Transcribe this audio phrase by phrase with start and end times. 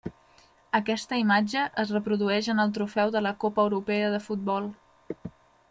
[0.77, 4.71] Aquesta imatge es reprodueix en el trofeu de la Copa Europea de futbol.